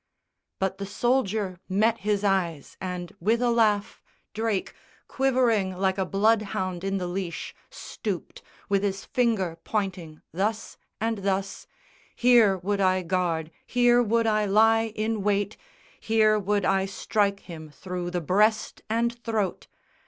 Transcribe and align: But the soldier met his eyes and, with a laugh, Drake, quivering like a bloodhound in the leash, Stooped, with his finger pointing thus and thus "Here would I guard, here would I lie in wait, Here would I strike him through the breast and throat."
But 0.57 0.79
the 0.79 0.87
soldier 0.87 1.59
met 1.69 1.99
his 1.99 2.23
eyes 2.23 2.75
and, 2.81 3.13
with 3.19 3.39
a 3.39 3.51
laugh, 3.51 4.01
Drake, 4.33 4.73
quivering 5.07 5.77
like 5.77 5.99
a 5.99 6.07
bloodhound 6.07 6.83
in 6.83 6.97
the 6.97 7.05
leash, 7.05 7.53
Stooped, 7.69 8.41
with 8.67 8.81
his 8.81 9.05
finger 9.05 9.59
pointing 9.63 10.23
thus 10.33 10.75
and 10.99 11.19
thus 11.19 11.67
"Here 12.15 12.57
would 12.57 12.81
I 12.81 13.03
guard, 13.03 13.51
here 13.63 14.01
would 14.01 14.25
I 14.25 14.45
lie 14.45 14.87
in 14.95 15.21
wait, 15.21 15.55
Here 15.99 16.39
would 16.39 16.65
I 16.65 16.87
strike 16.87 17.41
him 17.41 17.69
through 17.69 18.09
the 18.09 18.21
breast 18.21 18.81
and 18.89 19.13
throat." 19.23 19.67